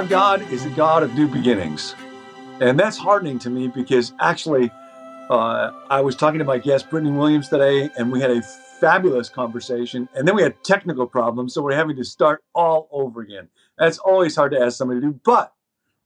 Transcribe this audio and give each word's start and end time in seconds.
Our 0.00 0.06
God 0.06 0.50
is 0.50 0.64
a 0.64 0.70
God 0.70 1.02
of 1.02 1.14
new 1.14 1.28
beginnings. 1.28 1.94
And 2.58 2.80
that's 2.80 2.96
heartening 2.96 3.38
to 3.40 3.50
me 3.50 3.68
because 3.68 4.14
actually, 4.18 4.70
uh, 5.28 5.72
I 5.90 6.00
was 6.00 6.16
talking 6.16 6.38
to 6.38 6.44
my 6.46 6.56
guest, 6.56 6.88
Brittany 6.88 7.12
Williams, 7.12 7.50
today, 7.50 7.90
and 7.98 8.10
we 8.10 8.18
had 8.18 8.30
a 8.30 8.40
fabulous 8.80 9.28
conversation. 9.28 10.08
And 10.14 10.26
then 10.26 10.34
we 10.34 10.42
had 10.42 10.64
technical 10.64 11.06
problems. 11.06 11.52
So 11.52 11.60
we're 11.60 11.76
having 11.76 11.96
to 11.96 12.04
start 12.04 12.42
all 12.54 12.88
over 12.90 13.20
again. 13.20 13.48
That's 13.76 13.98
always 13.98 14.34
hard 14.34 14.52
to 14.52 14.58
ask 14.58 14.78
somebody 14.78 15.02
to 15.02 15.08
do, 15.08 15.20
but 15.22 15.52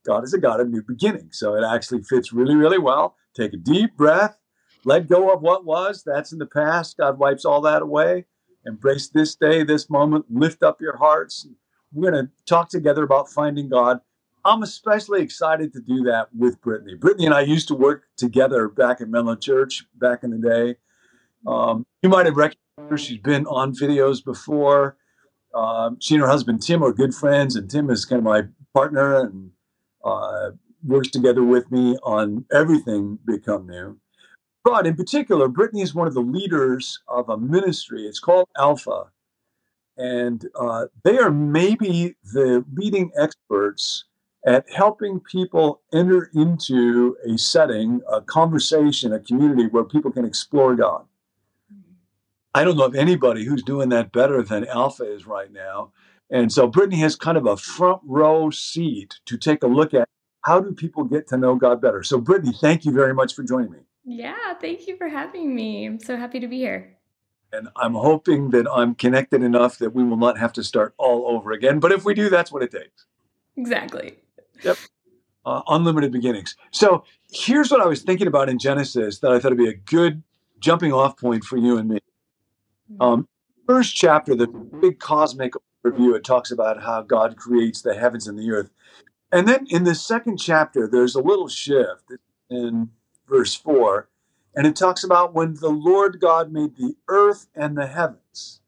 God 0.05 0.25
is 0.25 0.35
a 0.35 0.39
God 0.39 0.59
of 0.59 0.69
new 0.69 0.83
beginnings. 0.83 1.39
So 1.39 1.55
it 1.55 1.63
actually 1.65 2.03
fits 2.03 2.33
really, 2.33 2.57
really 2.57 2.79
well. 2.79 3.15
Take 3.37 3.53
a 3.53 3.59
deep 3.59 3.97
breath, 3.97 4.37
let 4.85 5.09
go 5.09 5.33
of 5.33 5.41
what 5.41 5.65
was. 5.65 6.03
That's 6.05 6.33
in 6.33 6.41
the 6.41 6.47
past. 6.47 6.97
God 6.97 7.21
wipes 7.21 7.45
all 7.45 7.61
that 7.61 7.81
away. 7.81 8.25
Embrace 8.67 9.09
this 9.09 9.37
day, 9.37 9.63
this 9.63 9.89
moment. 9.89 10.25
Lift 10.29 10.65
up 10.65 10.81
your 10.81 10.97
hearts. 10.97 11.47
We're 11.95 12.11
going 12.11 12.27
to 12.27 12.33
talk 12.45 12.69
together 12.69 13.05
about 13.05 13.31
finding 13.31 13.69
God. 13.69 14.01
I'm 14.45 14.63
especially 14.63 15.23
excited 15.23 15.73
to 15.73 15.81
do 15.81 16.03
that 16.03 16.29
with 16.37 16.61
Brittany. 16.61 16.97
Brittany 16.97 17.27
and 17.27 17.35
I 17.35 17.43
used 17.43 17.69
to 17.69 17.75
work 17.75 18.05
together 18.17 18.69
back 18.69 19.01
at 19.01 19.09
Menlo 19.09 19.37
Church 19.37 19.85
back 19.95 20.25
in 20.25 20.31
the 20.31 20.39
day. 20.39 20.77
Um, 21.47 21.87
you 22.03 22.09
might 22.09 22.27
have 22.27 22.37
recognized 22.37 22.59
her. 22.91 22.99
She's 22.99 23.21
been 23.21 23.47
on 23.47 23.73
videos 23.73 24.23
before. 24.23 24.97
Um, 25.55 25.99
she 26.01 26.15
and 26.15 26.23
her 26.23 26.29
husband 26.29 26.63
Tim 26.63 26.83
are 26.83 26.93
good 26.93 27.15
friends, 27.15 27.55
and 27.55 27.71
Tim 27.71 27.89
is 27.89 28.05
kind 28.05 28.19
of 28.19 28.25
my 28.25 28.43
partner 28.75 29.21
and 29.21 29.51
uh, 30.05 30.51
works 30.83 31.09
together 31.09 31.45
with 31.45 31.71
me 31.71 31.97
on 32.03 32.45
everything 32.53 33.21
Become 33.25 33.69
New. 33.69 33.99
But 34.65 34.87
in 34.87 34.97
particular, 34.97 35.47
Brittany 35.47 35.83
is 35.83 35.95
one 35.95 36.09
of 36.09 36.15
the 36.15 36.21
leaders 36.21 37.01
of 37.07 37.29
a 37.29 37.39
ministry. 37.39 38.03
It's 38.07 38.19
called 38.19 38.49
Alpha, 38.59 39.13
and 39.97 40.47
uh, 40.59 40.87
they 41.03 41.19
are 41.19 41.31
maybe 41.31 42.17
the 42.33 42.65
leading 42.75 43.11
experts 43.17 44.05
at 44.47 44.69
helping 44.71 45.21
people 45.21 45.81
enter 45.93 46.31
into 46.35 47.17
a 47.27 47.39
setting, 47.39 48.01
a 48.13 48.21
conversation, 48.21 49.13
a 49.13 49.21
community 49.21 49.67
where 49.69 49.85
people 49.85 50.11
can 50.11 50.25
explore 50.25 50.75
God. 50.75 51.05
I 52.55 52.63
don't 52.63 52.77
know 52.77 52.85
of 52.85 52.95
anybody 52.95 53.45
who's 53.45 53.63
doing 53.63 53.89
that 53.89 54.13
better 54.13 54.43
than 54.43 54.67
Alpha 54.67 55.11
is 55.11 55.27
right 55.27 55.51
now. 55.51 55.93
And 56.31 56.53
so 56.53 56.67
Brittany 56.67 56.99
has 56.99 57.17
kind 57.17 57.37
of 57.37 57.47
a 57.47 57.57
front 57.57 58.01
row 58.05 58.51
seat 58.51 59.19
to 59.27 59.37
take 59.37 59.63
a 59.63 59.67
look 59.67 59.95
at 59.95 60.09
how 60.43 60.61
do 60.61 60.73
people 60.73 61.05
get 61.05 61.27
to 61.29 61.37
know 61.37 61.57
God 61.57 61.81
better. 61.81 62.03
So 62.03 62.19
Brittany, 62.19 62.53
thank 62.61 62.85
you 62.85 62.93
very 62.93 63.15
much 63.15 63.35
for 63.35 63.43
joining 63.43 63.73
me. 63.73 63.79
Yeah, 64.05 64.55
thank 64.61 64.87
you 64.87 64.97
for 64.97 65.09
having 65.09 65.55
me. 65.55 65.87
I'm 65.87 65.99
so 65.99 66.17
happy 66.17 66.39
to 66.41 66.47
be 66.47 66.59
here. 66.59 66.94
And 67.55 67.69
I'm 67.77 67.95
hoping 67.95 68.51
that 68.51 68.67
I'm 68.71 68.95
connected 68.95 69.43
enough 69.43 69.79
that 69.79 69.95
we 69.95 70.03
will 70.03 70.17
not 70.17 70.39
have 70.39 70.53
to 70.55 70.65
start 70.65 70.95
all 70.99 71.27
over 71.29 71.53
again. 71.53 71.79
But 71.79 71.93
if 71.93 72.05
we 72.05 72.15
do, 72.15 72.29
that's 72.29 72.51
what 72.51 72.63
it 72.63 72.71
takes. 72.71 73.07
Exactly. 73.57 74.17
Yep. 74.63 74.77
Uh, 75.47 75.63
unlimited 75.69 76.11
beginnings. 76.11 76.57
So 76.71 77.05
here's 77.31 77.71
what 77.71 77.81
I 77.81 77.87
was 77.87 78.03
thinking 78.03 78.27
about 78.27 78.49
in 78.49 78.59
Genesis 78.59 79.19
that 79.21 79.31
I 79.31 79.39
thought 79.39 79.51
would 79.51 79.59
be 79.59 79.69
a 79.69 79.75
good 79.75 80.23
jumping 80.59 80.93
off 80.93 81.19
point 81.19 81.45
for 81.45 81.57
you 81.59 81.77
and 81.77 81.89
me. 81.89 81.99
Um, 83.01 83.29
first 83.67 83.95
chapter, 83.95 84.35
the 84.35 84.47
big 84.47 84.99
cosmic 84.99 85.53
review, 85.83 86.15
it 86.15 86.25
talks 86.25 86.51
about 86.51 86.83
how 86.83 87.03
God 87.03 87.37
creates 87.37 87.83
the 87.83 87.95
heavens 87.95 88.27
and 88.27 88.39
the 88.39 88.51
earth. 88.51 88.71
And 89.31 89.47
then 89.47 89.67
in 89.69 89.85
the 89.85 89.95
second 89.95 90.39
chapter, 90.39 90.89
there's 90.89 91.15
a 91.15 91.21
little 91.21 91.49
shift 91.49 92.13
in 92.49 92.91
verse 93.29 93.55
4, 93.55 94.09
and 94.55 94.67
it 94.67 94.77
talks 94.77 95.05
about 95.05 95.35
when 95.35 95.55
the 95.55 95.71
Lord 95.71 96.21
God 96.21 96.53
made 96.53 96.77
the 96.77 96.97
earth 97.09 97.49
and 97.55 97.77
the 97.77 97.87
heavens. 97.87 98.61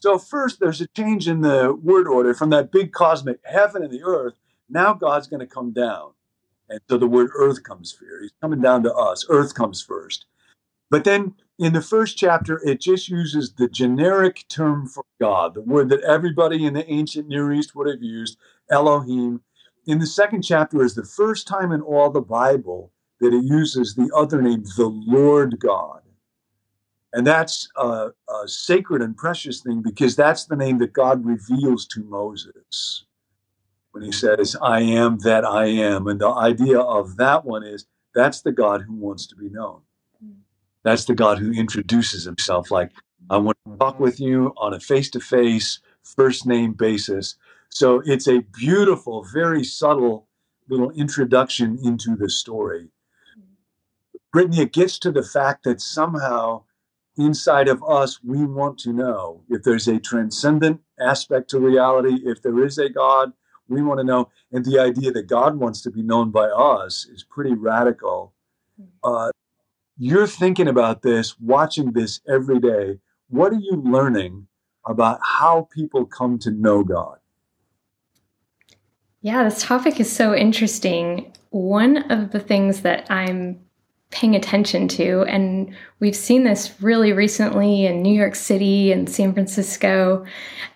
So, 0.00 0.18
first, 0.18 0.60
there's 0.60 0.80
a 0.80 0.86
change 0.88 1.26
in 1.26 1.40
the 1.40 1.74
word 1.74 2.06
order 2.06 2.32
from 2.32 2.50
that 2.50 2.70
big 2.70 2.92
cosmic 2.92 3.40
heaven 3.44 3.82
and 3.82 3.92
the 3.92 4.04
earth. 4.04 4.34
Now, 4.68 4.94
God's 4.94 5.26
going 5.26 5.40
to 5.40 5.46
come 5.46 5.72
down. 5.72 6.12
And 6.68 6.80
so 6.88 6.98
the 6.98 7.06
word 7.06 7.30
earth 7.34 7.62
comes 7.62 7.92
first. 7.92 8.22
He's 8.22 8.32
coming 8.40 8.60
down 8.60 8.82
to 8.84 8.94
us. 8.94 9.26
Earth 9.28 9.54
comes 9.54 9.82
first. 9.82 10.26
But 10.90 11.04
then 11.04 11.34
in 11.58 11.72
the 11.72 11.82
first 11.82 12.16
chapter, 12.16 12.60
it 12.64 12.80
just 12.80 13.08
uses 13.08 13.54
the 13.54 13.68
generic 13.68 14.44
term 14.48 14.86
for 14.86 15.04
God, 15.20 15.54
the 15.54 15.60
word 15.62 15.88
that 15.88 16.02
everybody 16.02 16.64
in 16.64 16.74
the 16.74 16.88
ancient 16.90 17.28
Near 17.28 17.52
East 17.52 17.74
would 17.74 17.88
have 17.88 18.02
used, 18.02 18.38
Elohim. 18.70 19.42
In 19.86 19.98
the 19.98 20.06
second 20.06 20.42
chapter 20.42 20.82
is 20.82 20.94
the 20.94 21.04
first 21.04 21.48
time 21.48 21.72
in 21.72 21.80
all 21.80 22.10
the 22.10 22.20
Bible 22.20 22.92
that 23.20 23.34
it 23.34 23.44
uses 23.44 23.94
the 23.94 24.10
other 24.14 24.40
name, 24.42 24.64
the 24.76 24.86
Lord 24.88 25.58
God. 25.58 26.02
And 27.12 27.26
that's 27.26 27.68
a, 27.76 28.10
a 28.28 28.46
sacred 28.48 29.02
and 29.02 29.16
precious 29.16 29.60
thing 29.60 29.82
because 29.82 30.14
that's 30.14 30.44
the 30.44 30.56
name 30.56 30.78
that 30.78 30.92
God 30.92 31.24
reveals 31.24 31.86
to 31.88 32.04
Moses 32.04 33.04
when 33.92 34.02
he 34.04 34.12
says, 34.12 34.56
I 34.60 34.80
am 34.80 35.18
that 35.20 35.44
I 35.44 35.66
am. 35.66 36.06
And 36.06 36.20
the 36.20 36.28
idea 36.28 36.78
of 36.78 37.16
that 37.16 37.44
one 37.44 37.64
is 37.64 37.86
that's 38.14 38.42
the 38.42 38.52
God 38.52 38.82
who 38.82 38.94
wants 38.94 39.26
to 39.28 39.36
be 39.36 39.48
known. 39.48 39.80
That's 40.84 41.06
the 41.06 41.14
God 41.14 41.38
who 41.38 41.52
introduces 41.52 42.24
himself 42.24 42.70
like, 42.70 42.92
I 43.30 43.36
want 43.38 43.58
to 43.66 43.76
talk 43.78 44.00
with 44.00 44.20
you 44.20 44.54
on 44.56 44.74
a 44.74 44.80
face 44.80 45.10
to 45.10 45.20
face, 45.20 45.80
first 46.02 46.46
name 46.46 46.72
basis. 46.72 47.36
So 47.70 48.02
it's 48.04 48.28
a 48.28 48.40
beautiful, 48.58 49.26
very 49.32 49.64
subtle 49.64 50.28
little 50.68 50.90
introduction 50.92 51.78
into 51.82 52.16
the 52.16 52.30
story. 52.30 52.88
Brittany, 54.32 54.60
it 54.60 54.72
gets 54.72 54.98
to 55.00 55.10
the 55.10 55.22
fact 55.22 55.64
that 55.64 55.80
somehow 55.80 56.64
inside 57.16 57.68
of 57.68 57.82
us, 57.82 58.22
we 58.22 58.44
want 58.44 58.78
to 58.78 58.92
know 58.92 59.42
if 59.48 59.62
there's 59.62 59.88
a 59.88 59.98
transcendent 59.98 60.80
aspect 61.00 61.50
to 61.50 61.58
reality, 61.58 62.20
if 62.24 62.42
there 62.42 62.62
is 62.64 62.78
a 62.78 62.88
God, 62.88 63.32
we 63.68 63.82
want 63.82 63.98
to 63.98 64.04
know. 64.04 64.30
And 64.52 64.64
the 64.64 64.78
idea 64.78 65.12
that 65.12 65.26
God 65.26 65.56
wants 65.56 65.82
to 65.82 65.90
be 65.90 66.02
known 66.02 66.30
by 66.30 66.46
us 66.46 67.06
is 67.06 67.24
pretty 67.24 67.54
radical. 67.54 68.32
Uh, 69.02 69.30
you're 69.98 70.26
thinking 70.26 70.68
about 70.68 71.02
this, 71.02 71.38
watching 71.40 71.92
this 71.92 72.20
every 72.28 72.60
day. 72.60 72.98
What 73.28 73.52
are 73.52 73.60
you 73.60 73.82
learning 73.84 74.46
about 74.86 75.20
how 75.22 75.68
people 75.74 76.06
come 76.06 76.38
to 76.40 76.50
know 76.50 76.84
God? 76.84 77.18
Yeah, 79.20 79.42
this 79.42 79.62
topic 79.62 79.98
is 79.98 80.10
so 80.10 80.34
interesting. 80.34 81.32
One 81.50 82.10
of 82.10 82.30
the 82.30 82.38
things 82.40 82.82
that 82.82 83.10
I'm 83.10 83.60
paying 84.10 84.34
attention 84.34 84.88
to, 84.88 85.22
and 85.28 85.74
we've 86.00 86.16
seen 86.16 86.44
this 86.44 86.80
really 86.80 87.12
recently 87.12 87.84
in 87.84 88.02
New 88.02 88.14
York 88.14 88.34
City 88.34 88.90
and 88.90 89.08
San 89.08 89.34
Francisco, 89.34 90.24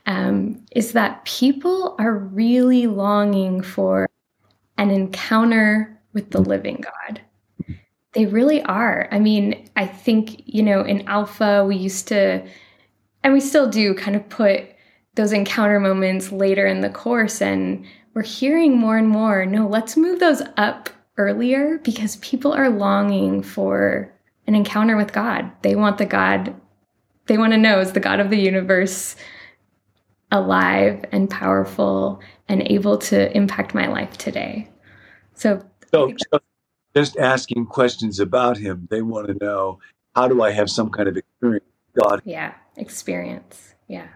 um, 0.06 0.62
is 0.72 0.92
that 0.92 1.24
people 1.24 1.96
are 1.98 2.14
really 2.14 2.86
longing 2.86 3.62
for 3.62 4.08
an 4.76 4.90
encounter 4.90 5.98
with 6.12 6.30
the 6.30 6.40
living 6.40 6.82
God. 6.82 7.22
They 8.12 8.26
really 8.26 8.62
are. 8.64 9.08
I 9.10 9.18
mean, 9.18 9.70
I 9.76 9.86
think, 9.86 10.42
you 10.44 10.62
know, 10.62 10.82
in 10.82 11.08
Alpha, 11.08 11.64
we 11.66 11.76
used 11.76 12.08
to, 12.08 12.46
and 13.24 13.32
we 13.32 13.40
still 13.40 13.70
do 13.70 13.94
kind 13.94 14.14
of 14.14 14.28
put 14.28 14.64
those 15.14 15.32
encounter 15.32 15.80
moments 15.80 16.32
later 16.32 16.66
in 16.66 16.82
the 16.82 16.90
course. 16.90 17.40
And 17.40 17.86
we're 18.12 18.22
hearing 18.22 18.76
more 18.76 18.98
and 18.98 19.08
more 19.08 19.46
no, 19.46 19.66
let's 19.66 19.96
move 19.96 20.20
those 20.20 20.42
up 20.58 20.90
earlier 21.16 21.78
because 21.78 22.16
people 22.16 22.52
are 22.52 22.70
longing 22.70 23.42
for 23.42 24.12
an 24.46 24.54
encounter 24.54 24.96
with 24.96 25.12
God. 25.12 25.50
They 25.62 25.76
want 25.76 25.98
the 25.98 26.06
God, 26.06 26.54
they 27.26 27.38
want 27.38 27.52
to 27.52 27.58
know 27.58 27.80
is 27.80 27.92
the 27.92 28.00
God 28.00 28.20
of 28.20 28.30
the 28.30 28.38
universe 28.38 29.16
alive 30.30 31.04
and 31.12 31.28
powerful 31.28 32.20
and 32.48 32.62
able 32.70 32.98
to 32.98 33.36
impact 33.36 33.74
my 33.74 33.86
life 33.86 34.16
today. 34.16 34.68
So, 35.34 35.64
so, 35.92 36.14
so 36.32 36.40
just 36.94 37.16
asking 37.18 37.66
questions 37.66 38.18
about 38.18 38.56
him. 38.56 38.88
They 38.90 39.02
want 39.02 39.28
to 39.28 39.34
know 39.44 39.78
how 40.14 40.28
do 40.28 40.42
I 40.42 40.50
have 40.50 40.70
some 40.70 40.90
kind 40.90 41.08
of 41.08 41.16
experience 41.16 41.66
God? 41.94 42.22
Yeah, 42.24 42.54
experience. 42.76 43.74
Yeah. 43.88 44.08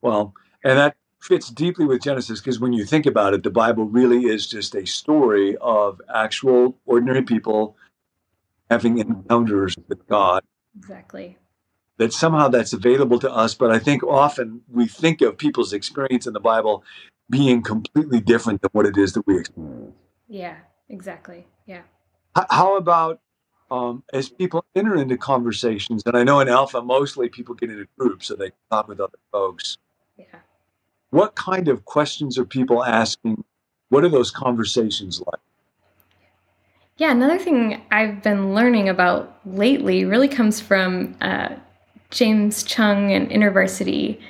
Well, 0.00 0.34
and 0.64 0.78
that 0.78 0.96
fits 1.20 1.50
deeply 1.50 1.84
with 1.84 2.02
Genesis 2.02 2.40
because 2.40 2.58
when 2.58 2.72
you 2.72 2.84
think 2.84 3.06
about 3.06 3.34
it, 3.34 3.42
the 3.42 3.50
Bible 3.50 3.84
really 3.84 4.24
is 4.24 4.46
just 4.46 4.74
a 4.74 4.86
story 4.86 5.56
of 5.60 6.00
actual 6.12 6.78
ordinary 6.86 7.22
people 7.22 7.76
having 8.70 8.98
encounters 8.98 9.76
with 9.88 10.06
God. 10.06 10.42
Exactly. 10.78 11.36
That 11.98 12.12
somehow 12.12 12.48
that's 12.48 12.72
available 12.72 13.18
to 13.18 13.30
us, 13.30 13.54
but 13.54 13.70
I 13.70 13.78
think 13.78 14.02
often 14.02 14.62
we 14.68 14.86
think 14.86 15.20
of 15.20 15.36
people's 15.36 15.72
experience 15.72 16.26
in 16.26 16.32
the 16.32 16.40
Bible 16.40 16.82
being 17.28 17.62
completely 17.62 18.20
different 18.20 18.62
than 18.62 18.70
what 18.72 18.86
it 18.86 18.96
is 18.96 19.12
that 19.12 19.26
we 19.26 19.38
experience. 19.38 19.94
Yeah, 20.26 20.56
exactly. 20.88 21.46
Yeah. 21.66 21.82
How 22.48 22.76
about 22.76 23.20
um, 23.70 24.02
as 24.12 24.28
people 24.28 24.64
enter 24.74 24.96
into 24.96 25.16
conversations, 25.16 26.02
and 26.06 26.16
I 26.16 26.24
know 26.24 26.40
in 26.40 26.48
Alpha 26.48 26.80
mostly 26.80 27.28
people 27.28 27.54
get 27.54 27.70
into 27.70 27.86
groups 27.98 28.28
so 28.28 28.34
they 28.34 28.50
talk 28.70 28.88
with 28.88 29.00
other 29.00 29.18
folks. 29.30 29.78
Yeah. 30.16 30.24
What 31.10 31.34
kind 31.34 31.68
of 31.68 31.84
questions 31.84 32.38
are 32.38 32.44
people 32.44 32.84
asking? 32.84 33.44
What 33.88 34.04
are 34.04 34.08
those 34.08 34.30
conversations 34.30 35.20
like? 35.20 35.40
Yeah, 36.96 37.10
another 37.10 37.38
thing 37.38 37.80
I've 37.90 38.22
been 38.22 38.54
learning 38.54 38.88
about 38.88 39.40
lately 39.46 40.04
really 40.04 40.28
comes 40.28 40.60
from 40.60 41.16
uh, 41.20 41.48
James 42.10 42.62
Chung 42.62 43.10
and 43.10 43.28
InterVarsity. 43.30 44.20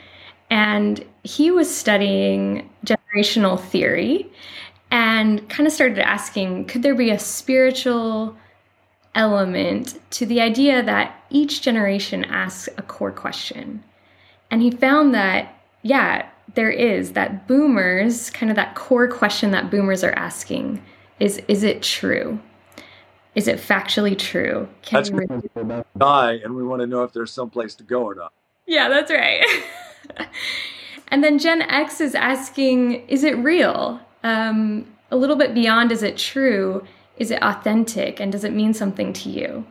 And 0.50 1.04
he 1.22 1.50
was 1.50 1.74
studying 1.74 2.70
generational 2.86 3.60
theory 3.60 4.30
and 4.90 5.48
kind 5.48 5.66
of 5.66 5.72
started 5.72 5.98
asking 5.98 6.66
could 6.66 6.82
there 6.82 6.94
be 6.94 7.10
a 7.10 7.18
spiritual 7.18 8.36
element 9.14 9.98
to 10.10 10.24
the 10.24 10.40
idea 10.40 10.82
that 10.82 11.24
each 11.30 11.62
generation 11.62 12.24
asks 12.24 12.68
a 12.78 12.82
core 12.82 13.12
question? 13.12 13.82
And 14.50 14.62
he 14.62 14.70
found 14.70 15.14
that, 15.14 15.60
yeah, 15.82 16.28
there 16.54 16.70
is 16.70 17.12
that 17.12 17.46
boomers, 17.46 18.30
kind 18.30 18.50
of 18.50 18.56
that 18.56 18.74
core 18.74 19.08
question 19.08 19.50
that 19.50 19.70
boomers 19.70 20.02
are 20.04 20.12
asking 20.12 20.82
is 21.18 21.40
is 21.48 21.62
it 21.62 21.82
true? 21.82 22.40
Is 23.34 23.46
it 23.46 23.58
factually 23.58 24.18
true? 24.18 24.68
Can 24.82 24.96
that's 24.96 25.10
we 25.10 25.26
really- 25.26 25.84
die 25.96 26.40
and 26.42 26.56
we 26.56 26.64
want 26.64 26.80
to 26.80 26.86
know 26.86 27.04
if 27.04 27.12
there's 27.12 27.30
some 27.30 27.50
place 27.50 27.74
to 27.76 27.84
go 27.84 28.02
or 28.02 28.14
not. 28.14 28.32
Yeah, 28.66 28.88
that's 28.88 29.10
right. 29.10 29.44
and 31.08 31.22
then 31.22 31.38
Gen 31.38 31.62
X 31.62 32.00
is 32.00 32.14
asking, 32.14 33.06
is 33.08 33.24
it 33.24 33.36
real? 33.38 34.00
Um, 34.24 34.86
a 35.10 35.16
little 35.16 35.36
bit 35.36 35.54
beyond, 35.54 35.92
is 35.92 36.02
it 36.02 36.16
true? 36.16 36.84
Is 37.18 37.30
it 37.30 37.42
authentic? 37.42 38.20
And 38.20 38.32
does 38.32 38.44
it 38.44 38.52
mean 38.52 38.74
something 38.74 39.12
to 39.12 39.28
you? 39.28 39.66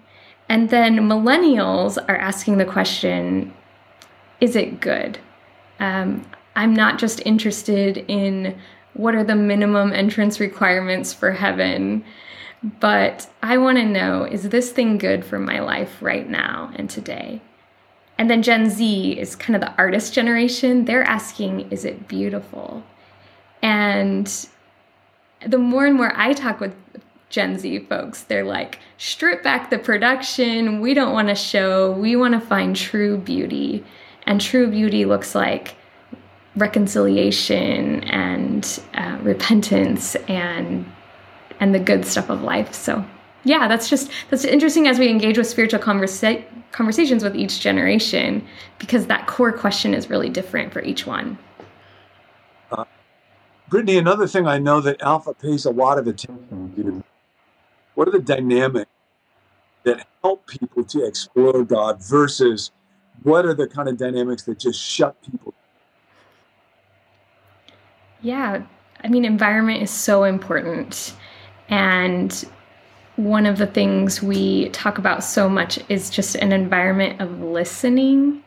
And 0.50 0.70
then 0.70 0.98
millennials 0.98 1.98
are 2.10 2.18
asking 2.18 2.58
the 2.58 2.66
question, 2.66 3.54
is 4.42 4.56
it 4.56 4.80
good? 4.80 5.20
Um, 5.80 6.26
I'm 6.60 6.74
not 6.74 7.00
just 7.00 7.22
interested 7.26 8.04
in 8.10 8.60
what 8.94 9.16
are 9.16 9.24
the 9.24 9.34
minimum 9.34 9.94
entrance 9.94 10.42
requirements 10.42 11.14
for 11.14 11.32
heaven, 11.32 12.04
but 12.82 13.30
I 13.42 13.58
want 13.58 13.78
to 13.78 13.86
know 13.86 14.26
is 14.26 14.50
this 14.50 14.74
thing 14.74 14.98
good 14.98 15.24
for 15.24 15.40
my 15.40 15.62
life 15.62 16.02
right 16.02 16.30
now 16.30 16.70
and 16.76 16.90
today? 16.90 17.42
And 18.18 18.30
then 18.30 18.44
Gen 18.44 18.70
Z 18.70 19.18
is 19.18 19.38
kind 19.38 19.56
of 19.56 19.62
the 19.62 19.74
artist 19.78 20.14
generation. 20.14 20.84
They're 20.84 21.06
asking, 21.06 21.72
is 21.72 21.86
it 21.86 22.10
beautiful? 22.10 22.84
And 23.62 24.30
the 25.48 25.58
more 25.58 25.86
and 25.86 25.96
more 25.96 26.12
I 26.14 26.34
talk 26.34 26.60
with 26.60 26.76
Gen 27.30 27.58
Z 27.58 27.80
folks, 27.88 28.24
they're 28.24 28.44
like, 28.44 28.80
strip 28.98 29.44
back 29.44 29.70
the 29.70 29.80
production. 29.80 30.82
We 30.82 30.94
don't 30.94 31.14
want 31.14 31.30
to 31.30 31.36
show. 31.36 31.94
We 31.94 32.18
want 32.18 32.34
to 32.34 32.42
find 32.42 32.76
true 32.76 33.18
beauty. 33.18 33.86
And 34.24 34.42
true 34.42 34.70
beauty 34.70 35.06
looks 35.06 35.34
like 35.34 35.76
reconciliation 36.56 38.04
and 38.06 38.80
uh, 38.96 39.18
repentance 39.22 40.16
and 40.28 40.86
and 41.60 41.76
the 41.76 41.80
good 41.80 42.06
stuff 42.06 42.30
of 42.30 42.42
life. 42.42 42.74
So 42.74 43.06
yeah, 43.44 43.68
that's 43.68 43.90
just 43.90 44.12
that's 44.30 44.44
interesting 44.46 44.88
as 44.88 45.00
we 45.00 45.10
engage 45.10 45.38
with 45.38 45.48
spiritual 45.48 45.80
conversa- 45.80 46.44
conversations 46.72 47.24
with 47.24 47.36
each 47.36 47.60
generation 47.60 48.46
because 48.78 49.08
that 49.08 49.28
core 49.28 49.52
question 49.52 49.94
is 49.94 50.10
really 50.10 50.30
different 50.30 50.74
for 50.74 50.82
each 50.82 51.06
one. 51.06 51.38
Uh, 52.72 52.86
Brittany, 53.70 53.98
another 53.98 54.28
thing 54.28 54.48
I 54.48 54.58
know 54.58 54.82
that 54.82 55.02
Alpha 55.02 55.34
pays 55.34 55.66
a 55.66 55.72
lot 55.72 55.98
of 55.98 56.08
attention 56.08 56.74
to. 56.76 57.04
What 57.96 58.08
are 58.08 58.12
the 58.12 58.20
dynamics 58.20 58.92
that 59.84 60.06
help 60.22 60.48
people 60.48 60.84
to 60.86 61.06
explore 61.06 61.64
God 61.64 62.02
versus 62.04 62.72
what 63.24 63.46
are 63.46 63.54
the 63.54 63.68
kind 63.68 63.90
of 63.90 63.98
dynamics 63.98 64.44
that 64.44 64.60
just 64.60 64.82
shut 64.82 65.22
people? 65.24 65.54
Yeah, 68.22 68.64
I 69.04 69.08
mean, 69.08 69.26
environment 69.26 69.82
is 69.82 69.92
so 69.92 70.24
important. 70.24 71.16
And 71.70 72.46
one 73.16 73.46
of 73.46 73.58
the 73.58 73.68
things 73.68 74.22
we 74.22 74.70
talk 74.70 74.98
about 74.98 75.24
so 75.24 75.50
much 75.50 75.80
is 75.90 76.10
just 76.10 76.36
an 76.36 76.52
environment 76.52 77.22
of 77.22 77.42
listening, 77.42 78.44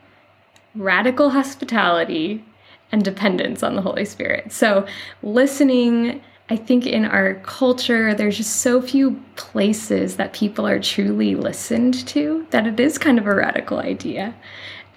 radical 0.75 1.29
hospitality, 1.29 2.43
and 2.91 3.03
dependence 3.03 3.63
on 3.63 3.75
the 3.75 3.81
Holy 3.81 4.05
Spirit. 4.05 4.51
So, 4.51 4.85
listening, 5.23 6.21
I 6.49 6.55
think 6.55 6.85
in 6.85 7.05
our 7.05 7.35
culture, 7.35 8.13
there's 8.13 8.37
just 8.37 8.57
so 8.57 8.81
few 8.81 9.19
places 9.35 10.17
that 10.17 10.33
people 10.33 10.67
are 10.67 10.79
truly 10.79 11.35
listened 11.35 12.05
to 12.07 12.45
that 12.51 12.67
it 12.67 12.79
is 12.79 12.97
kind 12.97 13.17
of 13.17 13.25
a 13.25 13.33
radical 13.33 13.79
idea. 13.79 14.35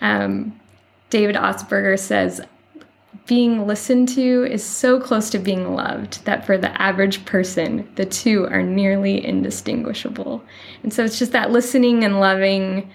Um, 0.01 0.59
David 1.09 1.37
Augsburger 1.37 1.99
says, 1.99 2.41
being 3.27 3.67
listened 3.67 4.09
to 4.11 4.45
is 4.45 4.65
so 4.65 5.01
close 5.01 5.31
to 5.31 5.39
being 5.39 5.75
loved 5.75 6.25
that 6.25 6.47
for 6.47 6.57
the 6.57 6.81
average 6.81 7.25
person, 7.25 7.89
the 7.97 8.07
two 8.07 8.47
are 8.47 8.63
nearly 8.63 9.25
indistinguishable. 9.25 10.43
And 10.83 10.93
so 10.93 11.05
it's 11.05 11.19
just 11.19 11.33
that 11.33 11.51
listening 11.51 12.05
and 12.05 12.21
loving 12.21 12.91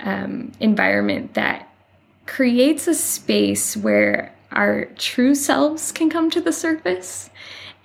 um, 0.00 0.52
environment 0.60 1.34
that 1.34 1.68
creates 2.26 2.86
a 2.86 2.94
space 2.94 3.76
where 3.76 4.34
our 4.52 4.86
true 4.96 5.34
selves 5.34 5.92
can 5.92 6.10
come 6.10 6.30
to 6.30 6.40
the 6.40 6.52
surface. 6.52 7.30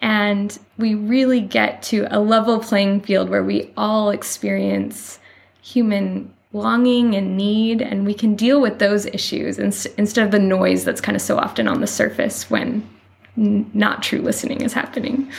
And 0.01 0.57
we 0.77 0.93
really 0.93 1.41
get 1.41 1.81
to 1.83 2.07
a 2.11 2.19
level 2.19 2.59
playing 2.59 3.01
field 3.01 3.29
where 3.29 3.43
we 3.43 3.71
all 3.77 4.11
experience 4.11 5.19
human 5.61 6.33
longing 6.53 7.15
and 7.15 7.35
need, 7.37 7.81
and 7.81 8.05
we 8.05 8.13
can 8.13 8.35
deal 8.35 8.61
with 8.61 8.79
those 8.79 9.05
issues 9.07 9.59
instead 9.59 10.25
of 10.25 10.31
the 10.31 10.39
noise 10.39 10.85
that's 10.85 11.01
kind 11.01 11.15
of 11.15 11.21
so 11.21 11.37
often 11.37 11.67
on 11.67 11.81
the 11.81 11.87
surface 11.87 12.49
when 12.49 12.87
not 13.35 14.01
true 14.01 14.21
listening 14.21 14.61
is 14.61 14.73
happening. 14.73 15.29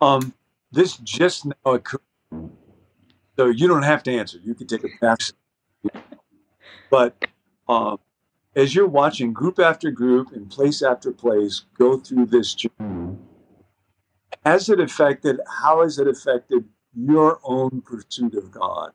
Um, 0.00 0.34
this 0.72 0.96
just 0.96 1.46
now 1.46 1.74
occurred, 1.74 2.00
so 3.36 3.46
you 3.46 3.68
don't 3.68 3.84
have 3.84 4.02
to 4.04 4.12
answer. 4.12 4.38
You 4.42 4.54
can 4.54 4.66
take 4.66 4.84
a 4.84 4.88
pass. 5.00 5.32
but 6.90 7.14
um, 7.68 7.98
as 8.56 8.74
you're 8.74 8.88
watching 8.88 9.32
group 9.32 9.58
after 9.58 9.90
group 9.90 10.32
and 10.32 10.50
place 10.50 10.82
after 10.82 11.12
place 11.12 11.64
go 11.78 11.98
through 11.98 12.26
this 12.26 12.54
journey, 12.54 13.16
has 14.44 14.68
it 14.68 14.80
affected? 14.80 15.40
How 15.60 15.82
has 15.82 15.98
it 15.98 16.08
affected 16.08 16.64
your 16.94 17.38
own 17.44 17.82
pursuit 17.82 18.34
of 18.34 18.50
God? 18.50 18.92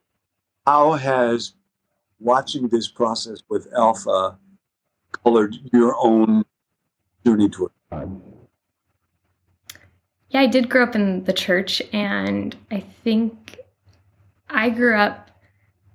How 0.68 0.92
has 0.92 1.54
watching 2.20 2.68
this 2.68 2.90
process 2.90 3.40
with 3.48 3.70
Alpha 3.74 4.38
colored 5.24 5.56
your 5.72 5.96
own 5.98 6.44
journey 7.26 7.48
toward 7.48 7.72
God? 7.90 8.22
Yeah, 10.30 10.42
I 10.42 10.48
did 10.48 10.68
grow 10.68 10.84
up 10.84 10.94
in 10.94 11.24
the 11.24 11.32
church, 11.32 11.82
and 11.94 12.54
I 12.70 12.82
think 12.82 13.60
I 14.50 14.70
grew 14.70 14.98
up 14.98 15.32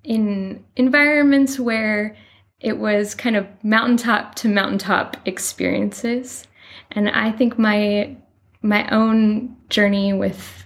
in 0.05 0.65
environments 0.77 1.61
where 1.61 2.17
it 2.59 2.79
was 2.79 3.15
kind 3.15 3.37
of 3.37 3.47
mountaintop 3.63 4.37
to 4.37 4.49
mountaintop 4.49 5.19
experiences. 5.27 6.47
And 6.93 7.11
I 7.11 7.31
think 7.31 7.59
my 7.59 8.17
my 8.63 8.89
own 8.89 9.55
journey 9.69 10.15
with 10.15 10.65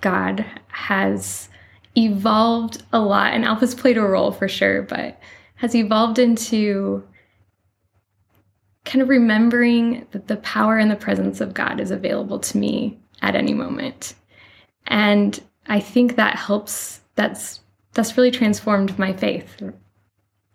God 0.00 0.46
has 0.68 1.49
evolved 2.04 2.82
a 2.92 3.00
lot, 3.00 3.32
and 3.32 3.44
Alpha's 3.44 3.74
played 3.74 3.98
a 3.98 4.02
role 4.02 4.32
for 4.32 4.48
sure, 4.48 4.82
but 4.82 5.20
has 5.56 5.74
evolved 5.74 6.18
into 6.18 7.04
kind 8.84 9.02
of 9.02 9.08
remembering 9.08 10.06
that 10.12 10.26
the 10.26 10.36
power 10.38 10.78
and 10.78 10.90
the 10.90 10.96
presence 10.96 11.40
of 11.40 11.54
God 11.54 11.80
is 11.80 11.90
available 11.90 12.38
to 12.38 12.58
me 12.58 12.98
at 13.22 13.36
any 13.36 13.54
moment. 13.54 14.14
And 14.86 15.40
I 15.66 15.80
think 15.80 16.16
that 16.16 16.36
helps 16.36 17.00
that's 17.14 17.60
that's 17.92 18.16
really 18.16 18.30
transformed 18.30 18.98
my 18.98 19.12
faith 19.12 19.62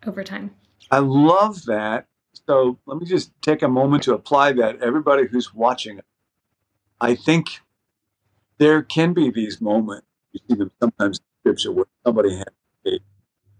over 0.06 0.24
time. 0.24 0.50
I 0.90 0.98
love 0.98 1.64
that. 1.66 2.06
So 2.46 2.78
let 2.86 2.98
me 2.98 3.06
just 3.06 3.30
take 3.42 3.62
a 3.62 3.68
moment 3.68 4.02
to 4.04 4.14
apply 4.14 4.52
that. 4.52 4.82
Everybody 4.82 5.26
who's 5.26 5.54
watching, 5.54 6.00
I 7.00 7.14
think 7.14 7.60
there 8.58 8.82
can 8.82 9.12
be 9.12 9.30
these 9.30 9.60
moments 9.60 10.06
you 10.36 10.40
see 10.48 10.58
them 10.58 10.70
sometimes 10.80 11.20
scripture 11.46 11.70
where 11.70 11.86
somebody 12.04 12.34
has 12.34 12.44
a 12.86 12.98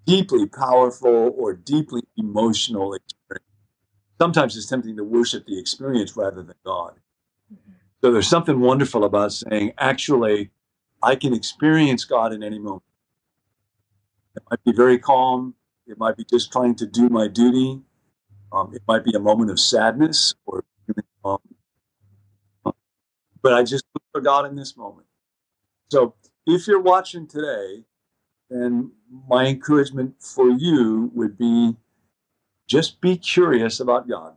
deeply 0.06 0.44
powerful 0.46 1.32
or 1.38 1.52
deeply 1.52 2.02
emotional 2.16 2.94
experience. 2.94 3.46
Sometimes 4.20 4.56
it's 4.56 4.66
tempting 4.66 4.96
to 4.96 5.04
worship 5.04 5.46
the 5.46 5.56
experience 5.56 6.16
rather 6.16 6.42
than 6.42 6.56
God. 6.64 6.94
Mm-hmm. 7.52 7.72
So 8.00 8.10
there's 8.10 8.26
something 8.26 8.58
wonderful 8.58 9.04
about 9.04 9.32
saying, 9.32 9.72
actually, 9.78 10.50
I 11.00 11.14
can 11.14 11.32
experience 11.32 12.04
God 12.04 12.32
in 12.32 12.42
any 12.42 12.58
moment. 12.58 12.82
It 14.34 14.42
might 14.50 14.64
be 14.64 14.72
very 14.72 14.98
calm. 14.98 15.54
It 15.86 15.96
might 15.96 16.16
be 16.16 16.24
just 16.24 16.50
trying 16.50 16.74
to 16.76 16.86
do 16.86 17.08
my 17.08 17.28
duty. 17.28 17.82
Um, 18.52 18.72
it 18.74 18.82
might 18.88 19.04
be 19.04 19.12
a 19.14 19.20
moment 19.20 19.52
of 19.52 19.60
sadness 19.60 20.34
or 20.44 20.64
um, 21.24 21.38
but 23.42 23.52
I 23.52 23.62
just 23.62 23.84
look 23.94 24.02
for 24.12 24.20
God 24.20 24.44
in 24.46 24.56
this 24.56 24.76
moment. 24.76 25.06
So 25.90 26.14
if 26.46 26.66
you're 26.66 26.80
watching 26.80 27.26
today, 27.26 27.84
then 28.48 28.92
my 29.28 29.46
encouragement 29.46 30.14
for 30.20 30.48
you 30.48 31.10
would 31.14 31.36
be 31.36 31.76
just 32.66 33.00
be 33.00 33.16
curious 33.16 33.80
about 33.80 34.08
God. 34.08 34.34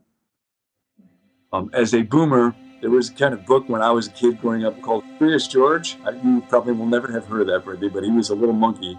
Um, 1.51 1.69
as 1.73 1.93
a 1.93 2.01
boomer, 2.03 2.55
there 2.81 2.91
was 2.91 3.09
a 3.09 3.13
kind 3.13 3.33
of 3.33 3.45
book 3.45 3.67
when 3.67 3.81
I 3.81 3.91
was 3.91 4.07
a 4.07 4.11
kid 4.11 4.39
growing 4.39 4.65
up 4.65 4.79
called 4.81 5.03
Curious 5.17 5.47
George. 5.47 5.97
You 6.23 6.43
probably 6.47 6.73
will 6.73 6.85
never 6.85 7.11
have 7.11 7.25
heard 7.25 7.41
of 7.41 7.47
that, 7.47 7.65
Brittany, 7.65 7.89
but 7.89 8.03
he 8.03 8.11
was 8.11 8.29
a 8.29 8.35
little 8.35 8.53
monkey, 8.53 8.97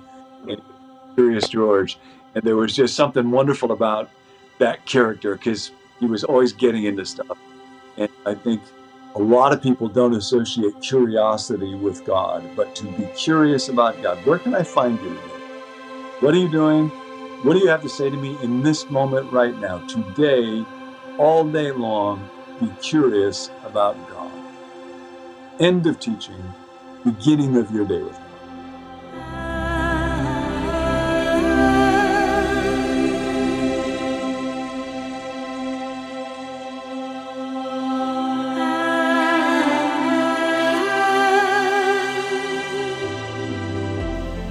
Curious 1.14 1.48
George. 1.48 1.98
And 2.34 2.44
there 2.44 2.56
was 2.56 2.74
just 2.74 2.94
something 2.94 3.30
wonderful 3.30 3.72
about 3.72 4.10
that 4.58 4.84
character 4.84 5.34
because 5.36 5.70
he 5.98 6.06
was 6.06 6.24
always 6.24 6.52
getting 6.52 6.84
into 6.84 7.04
stuff. 7.04 7.38
And 7.96 8.08
I 8.26 8.34
think 8.34 8.62
a 9.16 9.20
lot 9.20 9.52
of 9.52 9.62
people 9.62 9.88
don't 9.88 10.14
associate 10.14 10.80
curiosity 10.82 11.74
with 11.74 12.04
God, 12.04 12.44
but 12.56 12.74
to 12.76 12.86
be 12.92 13.06
curious 13.16 13.68
about 13.68 14.00
God. 14.02 14.18
Where 14.26 14.38
can 14.38 14.54
I 14.54 14.62
find 14.62 14.98
you 15.00 15.10
today? 15.10 15.54
What 16.20 16.34
are 16.34 16.38
you 16.38 16.50
doing? 16.50 16.88
What 17.44 17.54
do 17.54 17.60
you 17.60 17.68
have 17.68 17.82
to 17.82 17.88
say 17.90 18.10
to 18.10 18.16
me 18.16 18.38
in 18.42 18.62
this 18.62 18.90
moment 18.90 19.32
right 19.32 19.56
now? 19.58 19.78
Today, 19.86 20.64
all 21.18 21.44
day 21.44 21.72
long, 21.72 22.28
be 22.60 22.70
curious 22.82 23.50
about 23.64 23.96
God. 24.10 24.32
End 25.60 25.86
of 25.86 26.00
teaching, 26.00 26.54
beginning 27.04 27.56
of 27.56 27.70
your 27.72 27.86
day 27.86 28.02
with 28.02 28.14
God. 28.14 28.29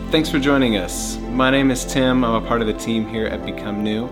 Thanks 0.10 0.28
for 0.28 0.40
joining 0.40 0.76
us. 0.76 1.20
My 1.20 1.52
name 1.52 1.70
is 1.70 1.86
Tim. 1.86 2.26
I'm 2.26 2.44
a 2.44 2.48
part 2.48 2.62
of 2.62 2.68
the 2.68 2.74
team 2.74 3.08
here 3.08 3.28
at 3.28 3.46
Become 3.46 3.84
New. 3.84 4.10